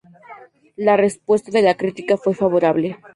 La 0.77 0.97
respuesta 0.97 1.51
de 1.51 1.61
la 1.61 1.77
crítica 1.77 2.17
fue 2.17 2.33
favorable. 2.33 2.97